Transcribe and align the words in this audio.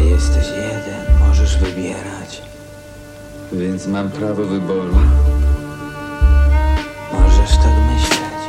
Ale 0.00 0.08
jesteś 0.08 0.46
jeden, 0.46 1.18
możesz 1.28 1.58
wybierać. 1.58 2.42
Więc 3.52 3.86
mam 3.86 4.10
prawo 4.10 4.44
wyboru. 4.44 4.94
Możesz 7.12 7.50
tak 7.50 7.74
myśleć. 7.92 8.40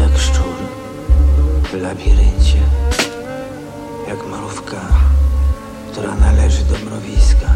Jak 0.00 0.18
szczur 0.18 0.56
w 1.62 1.82
labiryncie. 1.82 2.58
Jak 4.08 4.26
mrówka, 4.26 4.80
która 5.92 6.14
należy 6.14 6.64
do 6.64 6.78
mrowiska. 6.78 7.48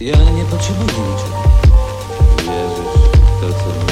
Ja 0.00 0.16
nie 0.30 0.44
potrzebuję 0.44 0.86
niczego. 0.86 1.42
Wierzysz 2.36 3.10
w 3.12 3.40
to, 3.40 3.52
co 3.52 3.89